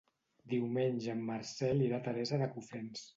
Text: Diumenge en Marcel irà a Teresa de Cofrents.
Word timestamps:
Diumenge 0.53 1.13
en 1.15 1.21
Marcel 1.27 1.83
irà 1.89 1.99
a 2.01 2.03
Teresa 2.09 2.41
de 2.43 2.49
Cofrents. 2.57 3.05